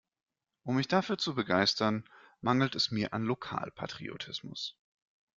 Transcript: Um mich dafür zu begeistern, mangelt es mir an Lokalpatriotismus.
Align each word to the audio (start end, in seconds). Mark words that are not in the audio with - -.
Um 0.63 0.77
mich 0.77 0.87
dafür 0.87 1.19
zu 1.19 1.35
begeistern, 1.35 2.09
mangelt 2.41 2.73
es 2.73 2.89
mir 2.89 3.13
an 3.13 3.21
Lokalpatriotismus. 3.21 4.75